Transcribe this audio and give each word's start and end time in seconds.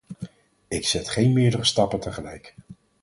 Ik 0.67 0.85
zet 0.85 1.09
geen 1.09 1.33
meerdere 1.33 1.63
stappen 1.63 1.99
tegelijk. 1.99 2.55